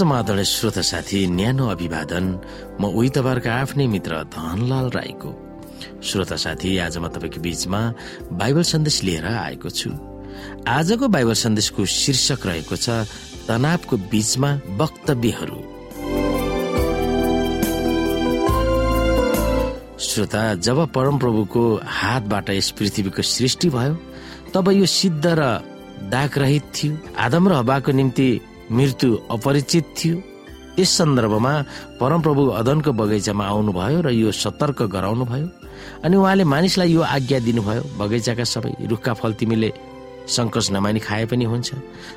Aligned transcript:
समाधान 0.00 0.42
श्रोत 0.42 0.78
साथी 0.80 1.26
न्यानो 1.28 1.66
अभिवादन। 1.68 2.26
म 2.80 2.82
उही 2.88 3.08
तपाईँहरूका 3.12 3.52
आफ्नै 3.52 3.86
मित्र 3.86 4.12
धनलाल 4.32 4.86
राईको। 4.96 5.30
श्रोता 6.00 6.36
साथी 6.36 6.70
आज 6.78 6.96
म 6.96 7.08
तपाईँको 7.12 7.40
बीचमा 7.40 7.80
बाइबल 8.32 8.62
सन्देश 8.64 8.96
लिएर 9.04 9.26
आएको 9.26 9.68
छु। 9.70 9.90
आजको 10.68 11.08
बाइबल 11.08 11.36
सन्देशको 11.36 11.84
शीर्षक 11.84 12.46
रहेको 12.46 12.76
छ 12.76 13.04
तनावको 13.44 13.96
बीचमा 14.08 14.50
वक्तव्यहरू। 14.80 15.60
श्रोता 20.00 20.42
जब 20.64 20.78
परमप्रभुको 20.96 21.64
हातबाट 21.84 22.50
यस 22.50 22.70
पृथ्वीको 22.78 23.22
सृष्टि 23.22 23.68
भयो 23.68 23.94
तब 24.54 24.70
यो 24.72 24.86
सिद्ध 24.88 25.26
र 25.26 25.42
दागरहित 26.08 26.64
थियो। 26.74 26.96
आदम 27.20 27.48
र 27.48 27.52
हवाको 27.60 27.92
निम्ति 27.92 28.28
मृत्यु 28.70 29.10
अपरिचित 29.30 29.84
थियो। 29.98 30.16
यस 30.78 30.90
सन्दर्भमा 30.98 31.52
परमप्रभु 32.00 32.42
अदनको 32.60 32.90
बगैँचामा 33.00 33.44
आउनुभयो 33.52 34.00
र 34.00 34.08
यो 34.16 34.30
सतर्क 34.32 34.82
गराउनु 34.94 35.24
भयो 35.28 35.48
अनि 36.04 36.16
उहाँले 36.16 36.44
मानिसलाई 36.44 36.92
यो 36.92 37.02
आज्ञा 37.16 37.38
दिनुभयो 37.46 37.82
बगैँचाका 38.00 38.44
सबै 38.54 38.72
रुखका 38.88 39.12
फल 39.20 39.32
तिमीले 39.40 39.70
सङ्कोच 40.30 40.66
नमानी 40.70 41.00
खाए 41.02 41.24
पनि 41.26 41.44
हुन्छ। 41.52 41.68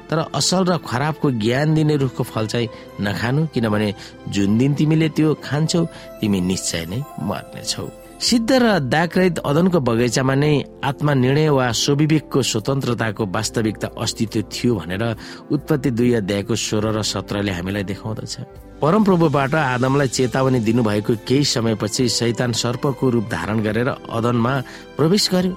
तर 0.10 0.18
असल 0.40 0.64
र 0.70 0.78
खराबको 0.86 1.28
ज्ञान 1.44 1.74
दिने 1.74 1.96
रुखको 1.98 2.24
फल 2.24 2.46
चाहिँ 2.54 2.70
नखानु 3.02 3.42
किनभने 3.54 3.90
जुन 4.30 4.58
दिन 4.58 4.74
तिमीले 4.78 5.10
त्यो 5.18 5.34
खान्छौ 5.44 5.82
तिमी 6.22 6.40
निश्चय 6.42 6.86
नै 6.92 7.00
मर्नेछौ। 7.30 8.03
सिद्ध 8.24 8.52
र 8.52 8.80
दागरहित 8.88 9.38
अदनको 9.44 9.80
बगैँचामा 9.84 10.36
नै 10.40 10.80
आत्मा 10.80 11.14
निर्णय 11.14 11.50
वा 11.52 11.68
स्वविवेकको 11.76 12.42
स्वतन्त्रताको 12.42 13.24
वास्तविकता 13.36 13.88
अस्तित्व 14.00 14.42
थियो 14.48 14.76
भनेर 14.80 15.04
उत्पत्ति 15.52 15.92
दुई 15.92 16.12
अध्यायको 16.24 16.56
सोह्र 16.56 16.96
र 16.96 17.02
सत्रले 17.04 17.52
हामीलाई 17.52 17.84
देखाउँदछ। 17.84 18.36
परमप्रभुबाट 18.80 19.54
आदमलाई 19.56 20.08
चेतावनी 20.08 20.60
दिनुभएको 20.64 21.14
केही 21.28 21.44
समयपछि 21.44 22.08
सैतान 22.10 22.52
सर्पको 22.64 23.10
रूप 23.12 23.26
धारण 23.28 23.60
गरेर 23.60 23.90
अदनमा 23.92 24.54
प्रवेश 24.96 25.30
गर्यो। 25.34 25.54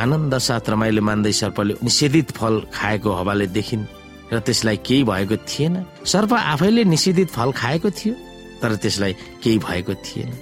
आनन्द 0.00 0.34
साथ 0.40 0.72
रमाइलो 0.72 1.02
मान्दै 1.04 1.32
सर्पले 1.36 1.74
निषेधित 1.84 2.30
फल 2.32 2.54
खाएको 2.72 3.10
हवाले 3.12 3.46
देखिन् 3.52 3.84
र 4.32 4.38
त्यसलाई 4.40 4.76
केही 4.88 5.04
भएको 5.04 5.36
थिएन। 5.36 5.84
सर्प 6.08 6.32
आफैले 6.32 6.84
निषेधित 6.84 7.28
फल 7.28 7.52
खाएको 7.52 7.90
थियो 7.92 8.14
तर 8.62 8.70
त्यसलाई 8.80 9.12
केही 9.44 9.58
भएको 9.58 9.94
थिएन। 10.00 10.32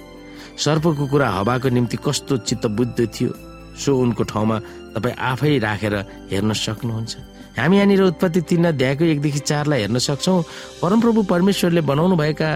सर्पको 0.59 1.05
कुरा 1.07 1.27
हवाको 1.29 1.69
निम्ति 1.69 1.97
कस्तो 2.05 2.37
चित्त 2.43 2.65
बुद्ध 2.77 3.07
थियो 3.07 3.31
सो 3.79 3.95
उनको 3.95 4.23
ठाउँमा 4.23 4.57
तपाईँ 4.95 5.15
आफै 5.15 5.57
राखेर 5.59 5.95
हेर्न 6.31 6.53
सक्नुहुन्छ। 6.53 7.15
हामी 7.57 7.75
यहाँनिर 7.77 8.01
उत्पत्ति 8.03 8.41
तीन 8.49 8.65
अध्यायको 8.67 9.03
एकदेखि 9.03 9.39
चारलाई 9.39 9.79
हेर्न 9.81 9.97
सक्छौ। 9.99 10.35
परमप्रभु 10.81 11.23
परमेश्वरले 11.31 11.81
बनाउनु 11.81 12.15
भएका 12.15 12.49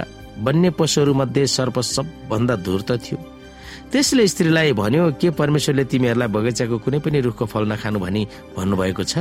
वन्य 0.44 0.70
पशुहरू 0.80 1.14
मध्ये 1.14 1.48
सर्प 1.48 1.80
सबभन्दा 1.80 2.56
धूर्त 2.66 2.92
थियो। 3.04 3.18
त्यसले 3.92 4.28
स्त्रीलाई 4.28 4.74
भन्यो 4.74 5.12
के 5.22 5.30
परमेश्वरले 5.40 5.84
तिमीहरूलाई 5.86 6.28
बगैँचाको 6.28 6.78
कुनै 6.84 7.00
पनि 7.00 7.20
रुखको 7.22 7.46
फल 7.46 7.64
नखानु 7.72 8.00
भनी 8.00 8.22
भन्नुभएको 8.58 9.04
छ? 9.04 9.18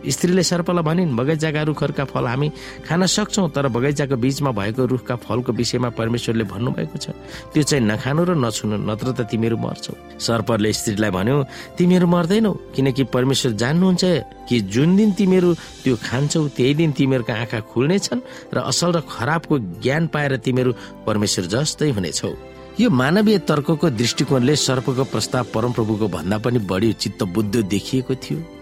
स्त्रीले 0.00 0.42
सर्पलाई 0.42 0.84
भनिन् 0.84 1.16
बगैँचाका 1.16 1.62
रुखहरूका 1.68 2.04
फल 2.04 2.26
हामी 2.26 2.48
खान 2.88 3.06
सक्छौ 3.06 3.48
तर 3.52 3.68
बगैँचाको 3.68 4.16
बीचमा 4.16 4.50
भएको 4.50 4.84
रुखका 4.86 5.16
फलको 5.16 5.52
विषयमा 5.52 5.88
परमेश्वरले 5.92 6.44
भन्नुभएको 6.44 6.96
छ। 6.96 7.12
त्यो 7.52 7.62
चाहिँ 7.62 7.84
नखानु 7.84 8.24
र 8.24 8.34
नछुनु 8.34 8.76
नत्र 8.88 9.12
त 9.12 9.20
तिमीहरू 9.28 9.56
मर्छौ। 9.56 9.92
सर्पले 10.18 10.72
स्त्रीलाई 10.72 11.10
भन्यो 11.10 11.36
तिमीहरू 11.76 12.06
मर्दैनौ 12.06 12.52
किनकि 12.74 13.04
परमेश्वर 13.12 13.52
जान्नुहुन्छ 13.52 14.04
कि 14.48 14.60
जुन 14.72 14.96
दिन 14.96 15.10
तिमीहरू 15.12 15.54
त्यो 15.84 15.96
खान्छौ 16.00 16.48
त्यही 16.56 16.74
दिन 16.74 16.90
तिमीहरूका 16.92 17.34
आँखा 17.34 17.60
खुल्नेछन् 17.68 18.20
र 18.54 18.58
असल 18.64 18.90
र 18.96 19.00
खराबको 19.04 19.58
ज्ञान 19.84 20.06
पाएर 20.08 20.36
तिमीहरू 20.40 20.72
परमेश्वर 21.06 21.44
जस्तै 21.46 21.90
हुनेछौ। 21.90 22.32
यो 22.80 22.88
मानवीय 22.90 23.38
तर्कको 23.44 23.90
दृष्टिकोणले 23.90 24.56
सर्पको 24.56 25.04
प्रस्ताव 25.04 25.44
परमप्रभुको 25.54 26.08
भन्दा 26.08 26.38
पनि 26.38 26.58
बढी 26.64 26.92
चित्त 26.96 27.22
बुद्ध 27.28 27.54
देखिएको 27.68 28.14
थियो। 28.14 28.59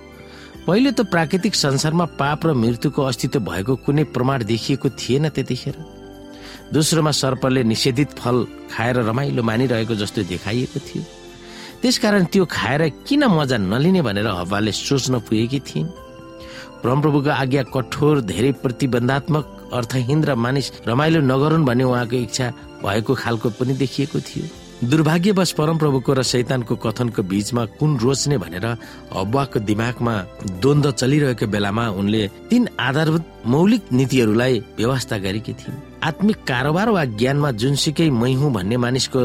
पहिले 0.68 0.90
त 0.92 1.00
प्राकृतिक 1.08 1.54
संसारमा 1.54 2.04
पाप 2.20 2.44
र 2.46 2.52
मृत्युको 2.52 3.02
अस्तित्व 3.02 3.40
भएको 3.40 3.74
कुनै 3.88 4.04
प्रमाण 4.12 4.44
देखिएको 4.44 4.88
थिएन 5.00 5.28
त्यतिखेर। 5.32 5.76
दोस्रोमा 6.72 7.10
सर्पले 7.10 7.62
निषेधित 7.64 8.10
फल 8.12 8.44
खाएर 8.68 8.96
रमाइलो 9.08 9.42
मानिरहेको 9.42 9.94
जस्तो 9.96 10.22
देखाइएको 10.28 10.78
थियो। 10.84 11.02
त्यसकारण 11.80 12.24
त्यो 12.28 12.44
खाएर 12.44 12.88
किन 13.08 13.24
मजा 13.32 13.56
नलिने 13.56 14.02
भनेर 14.04 14.28
हवाले 14.28 14.72
सोच्न 14.76 15.24
पुगेकी 15.24 15.60
थिइन्। 15.64 15.88
परमप्रभुको 16.84 17.30
आज्ञा 17.32 17.62
कठोर 17.72 18.20
धेरै 18.28 18.52
प्रतिबन्धात्मक 18.60 19.44
अर्थहीन 19.72 20.20
र 20.24 20.34
मानिस 20.36 20.84
रमाइलो 20.84 21.20
नगरून् 21.24 21.64
भन्ने 21.64 21.84
उहाँको 21.84 22.16
इच्छा 22.28 22.46
भएको 22.84 23.14
खालको 23.14 23.48
पनि 23.56 23.72
देखिएको 23.72 24.20
थियो। 24.20 24.67
दुर्भाग्यवश 24.78 25.50
परमप्रभुको 25.58 26.12
र 26.14 26.22
शैतानको 26.22 26.74
कथनको 26.78 27.22
बीचमा 27.26 27.64
कुन 27.82 27.98
रोच्ने 27.98 28.36
भनेर 28.38 28.66
हब्बाको 29.10 29.58
दिमागमा 29.66 30.14
द्वन्द 30.62 30.86
चलिरहेको 30.94 31.46
बेलामा 31.50 31.88
उनले 31.98 32.22
तीन 32.46 32.68
आधारभूत 32.78 33.24
मौलिक 33.46 33.82
नीतिहरूलाई 33.92 34.54
व्यवस्था 34.78 35.18
गरेकी 35.18 35.52
थिइन्। 35.52 35.82
आत्मिक 35.98 36.38
कारोबार 36.46 36.88
वा 36.94 37.04
ज्ञानमा 37.10 37.50
जुनसुकै 37.58 38.08
मै 38.10 38.32
हुँ 38.38 38.52
भन्ने 38.54 38.76
मानिसको 38.78 39.22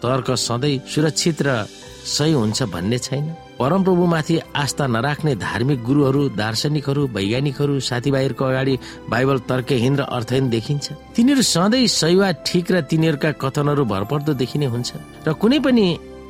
तर्क 0.00 0.30
सधैँ 0.32 0.80
सुरक्षित 0.88 1.42
र 1.44 1.68
सही 2.08 2.32
हुन्छ 2.32 2.62
भन्ने 2.64 2.98
छैन। 2.98 3.24
परमप्रभुमाथि 3.58 4.38
आस्था 4.54 4.86
नराख्ने 4.86 5.34
धार्मिक 5.36 5.84
गुरुहरू 5.84 6.22
दार्शनिकहरू 6.36 7.06
वैज्ञानिकहरू 7.08 7.80
साथीभाइहरूको 7.80 8.44
अगाडि 8.44 8.74
बाइबल 9.08 9.38
तर्कहीन 9.48 9.96
र 9.96 10.02
अर्थहीन 10.02 10.48
देखिन्छ। 10.50 10.92
तिनीहरू 11.16 11.42
सधैँ 11.42 11.86
सही 11.88 12.16
वा 12.16 12.30
ठिक 12.44 12.72
र 12.72 12.80
तिनीहरूका 12.84 13.30
कथनहरू 13.40 13.84
भरपर्दो 13.84 14.32
देखिने 14.34 14.66
हुन्छ। 14.66 14.90
र 15.24 15.32
कुनै 15.32 15.58
पनि 15.64 15.86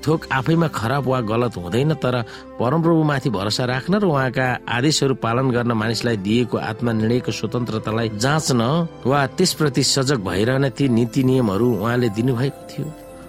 थोक 0.07 0.27
आफैमा 0.31 0.69
खराब 0.71 1.07
वा 1.07 1.21
गलत 1.27 1.57
हुँदैन 1.59 1.95
तर 1.99 2.15
परमप्रभुमाथि 2.63 3.31
भरोसा 3.31 3.65
राख्न 3.65 3.99
र 3.99 4.07
उहाँका 4.07 4.47
आदेशहरू 4.63 5.15
पालन 5.19 5.51
गर्न 5.51 5.73
मानिसलाई 5.75 6.17
दिएको 6.23 6.57
आत्मा 6.63 6.93
निर्णयको 6.93 7.33
स्वतन्त्रतालाई 7.33 8.09
जाँच्न 8.15 8.61
वा 9.03 9.27
त्यसप्रति 9.35 9.83
सजग 9.83 10.23
भइरहन 10.23 10.69
ती 10.79 10.89
नीति 10.89 11.25
नियमहरू 11.27 11.67
उहाँले 11.75 12.09
दिनुभएको 12.15 12.63
थियो। 12.71 12.87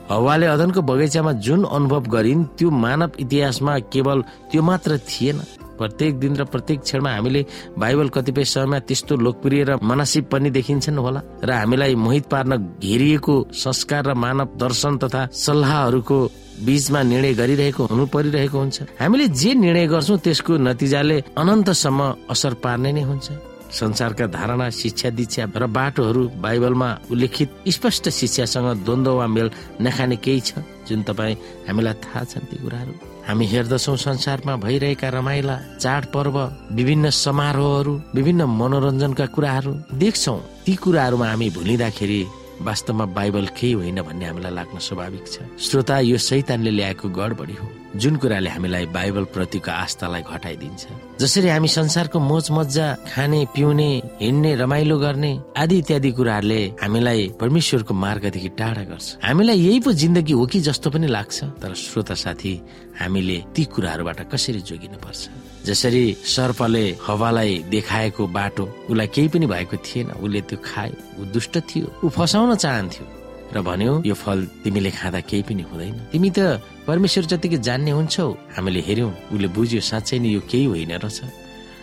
हवाले 0.10 0.46
अदनको 0.46 0.82
बगैँचामा 0.82 1.32
जुन 1.46 1.64
अनुभव 1.68 2.04
गरिन् 2.08 2.44
त्यो 2.58 2.70
मानव 2.84 3.12
इतिहासमा 3.20 3.78
केवल 3.94 4.22
त्यो 4.52 4.62
मात्र 4.64 4.98
थिएन। 5.04 5.40
प्रत्येक 5.78 6.14
दिन 6.20 6.36
र 6.36 6.44
प्रत्येक 6.44 6.80
क्षणमा 6.82 7.10
हामीले 7.12 7.42
बाइबल 7.78 8.08
कतिपय 8.16 8.44
समयमा 8.44 8.80
त्यस्तो 8.88 9.16
लोकप्रिय 9.16 9.64
र 9.64 9.72
मनासिब 9.84 10.24
पनि 10.32 10.50
देखिन्छन् 10.50 10.98
होला। 10.98 11.22
र 11.44 11.52
हामीलाई 11.52 11.96
मोहित 11.96 12.26
पार्न 12.32 12.52
घेरिएको 12.82 13.36
संस्कार 13.54 14.06
र 14.08 14.14
मानव 14.16 14.58
दर्शन 14.58 14.98
तथा 14.98 15.22
सल्लाहहरूको 15.36 16.18
बीचमा 16.66 17.02
निर्णय 17.04 17.34
गरिरहेको 17.34 17.84
हुनु 17.86 18.06
परिरहेको 18.10 18.58
हुन्छ। 18.58 18.78
हामीले 18.98 19.28
जे 19.28 19.54
निर्णय 19.54 19.86
गर्छौँ 19.88 20.18
त्यसको 20.18 20.58
नतिजाले 20.58 21.18
अनन्तसम्म 21.38 22.02
असर 22.32 22.54
पार्ने 22.64 22.92
नै 22.92 23.04
हुन्छ। 23.04 23.28
संसारका 23.72 24.26
धारणा 24.28 24.70
शिक्षा 24.70 25.10
दीक्षा 25.10 25.44
र 25.56 25.66
बाटोहरू 25.68 26.24
बाइबलमा 26.42 26.90
उल्लेखित 27.12 27.50
स्पष्ट 27.68 28.10
शिक्षासँग 28.10 28.84
द्वन्द्व 28.86 29.14
वा 29.18 29.28
मेल 29.28 29.50
नखाने 29.82 30.16
केही 30.16 30.40
छ 30.40 30.64
जुन 30.88 31.04
तपाईँ 31.04 31.36
हामीलाई 31.68 31.94
थाहा 32.04 32.24
छन् 32.24 32.48
ती 32.48 32.58
कुराहरू? 32.64 32.94
हामी 33.28 33.46
हेर्दछौ 33.46 33.96
संसारमा 33.96 34.56
भइरहेका 34.56 35.10
रमाइला 35.10 35.56
चाडपर्व 35.84 36.38
विभिन्न 36.72 37.10
समारोहहरू 37.10 37.94
विभिन्न 38.16 38.42
मनोरञ्जनका 38.60 39.26
कुराहरू। 39.36 39.72
देख्छौ 40.00 40.36
ती 40.66 40.74
कुराहरूमा 40.76 41.28
हामी 41.28 41.50
भुलिँदाखेरि 41.50 42.22
वास्तवमा 42.62 43.06
बाइबल 43.18 43.46
केही 43.58 43.74
होइन 43.74 44.02
भन्ने 44.02 44.26
हामीलाई 44.26 44.54
लाग्न 44.56 44.78
स्वाभाविक 44.80 45.26
छ। 45.28 45.36
श्रोता 45.60 46.00
यो 46.08 46.18
सैतानले 46.18 46.72
ल्याएको 46.72 47.10
गडबडी 47.10 47.56
हो। 47.60 47.68
जुन 47.98 48.16
कुराले 48.22 48.50
हामीलाई 48.50 48.86
बाइबल 48.94 49.24
प्रतिको 49.34 49.72
आस्थालाई 49.74 50.22
घटाइदिन्छ। 50.30 50.84
जसरी 51.18 51.48
हामी 51.50 51.68
संसारको 51.68 52.20
मोच 52.20 52.52
मजा 52.52 52.88
खाने 53.10 53.40
पिउने 53.56 53.90
हिँड्ने 54.22 54.52
रमाइलो 54.62 54.98
गर्ने 55.00 55.32
आदि 55.58 55.78
इत्यादि 55.82 56.12
कुराहरूले 56.14 56.62
हामीलाई 56.78 57.22
परमेश्वरको 57.42 57.94
मार्गदेखि 57.94 58.50
टाढा 58.54 58.84
गर्छ। 58.86 59.08
हामीलाई 59.26 59.58
यही 59.58 59.80
पो 59.82 59.92
जिन्दगी 59.98 60.34
हो 60.38 60.46
कि 60.46 60.60
जस्तो 60.70 60.90
पनि 60.94 61.08
लाग्छ 61.10 61.44
तर 61.58 61.74
श्रोता 61.74 62.14
साथी 62.14 62.54
हामीले 63.02 63.38
ती 63.56 63.64
कुराहरूबाट 63.66 64.20
कसरी 64.30 64.62
जोगिनु 64.62 64.98
पर्छ 65.02 65.66
जसरी 65.66 66.06
सर्पले 66.38 66.86
हवालाई 67.02 67.54
देखाएको 67.74 68.28
बाटो 68.30 68.64
उसलाई 68.90 69.08
केही 69.10 69.28
पनि 69.34 69.46
भएको 69.50 69.78
थिएन 69.82 70.08
उसले 70.22 70.42
त्यो 70.46 70.58
खायो 70.62 70.96
ऊ 71.18 71.26
दुष्ट 71.34 71.54
थियो 71.66 71.88
ऊ 72.06 72.10
फसाउन 72.14 72.56
चाहन्थ्यो। 72.56 73.06
र 73.48 73.62
भन्यो 73.64 73.94
यो 74.06 74.14
फल 74.14 74.40
तिमीले 74.64 74.92
खाँदा 74.92 75.20
केही 75.24 75.44
पनि 75.50 75.64
हुँदैन। 75.72 75.96
तिमी 76.12 76.30
त 76.30 76.62
परमेश्वर 76.88 77.24
जतिकै 77.32 77.58
जान्ने 77.68 77.92
हुन्छौ 77.92 78.28
हामीले 78.56 78.82
हेर्यौं 78.88 79.12
उसले 79.36 79.48
बुझ्यो 79.56 79.82
साँच्चै 79.92 80.18
नै 80.24 80.30
यो 80.36 80.42
केही 80.48 80.66
होइन 80.72 80.94
रहेछ। 81.04 81.20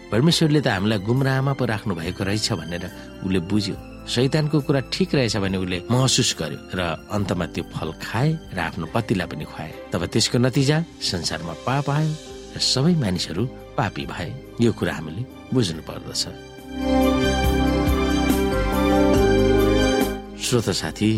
परमेश्वरले 0.09 0.61
त 0.65 0.69
हामीलाई 0.73 0.99
गुमराहमा 1.05 1.53
पो 1.61 1.65
राख्नु 1.69 1.93
भएको 2.01 2.23
रहेछ 2.25 2.49
भनेर 2.57 2.85
उसले 3.25 3.41
बुझ्यो। 3.51 3.77
शैतानको 4.09 4.57
कुरा 4.65 4.81
ठिक 4.93 5.11
रहेछ 5.15 5.37
भने 5.45 5.57
उसले 5.61 5.79
महसुस 5.93 6.31
गर्यो 6.41 6.59
र 6.73 6.81
अन्तमा 7.13 7.47
त्यो 7.53 7.65
फल 7.73 7.91
खाए 8.01 8.31
र 8.57 8.59
आफ्नो 8.69 8.87
पतिलाई 8.95 9.27
पनि 9.29 9.45
खुवाए। 9.45 9.73
तब 9.93 10.03
त्यसको 10.09 10.37
नतिजा 10.41 10.77
संसारमा 11.05 11.55
पाप 11.69 11.87
आयो 11.91 12.13
र 12.57 12.59
सबै 12.73 12.95
मानिसहरू 12.97 13.45
पापी 13.77 14.05
भए। 14.09 14.31
यो 14.65 14.71
कुरा 14.73 14.93
हामीले 14.97 15.23
बुझ्नु 15.53 15.83
पर्दछ। 15.85 16.23
श्रोता 20.45 20.73
साथी 20.81 21.11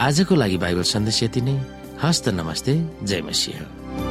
आजको 0.00 0.32
लागि 0.32 0.56
बाइबल 0.64 0.84
सन्देश 0.84 1.22
यति 1.22 1.40
नै। 1.44 1.56
हस्त 2.02 2.28
नमस्ते 2.28 2.74
जय 3.02 3.20
मसिंह। 3.20 4.03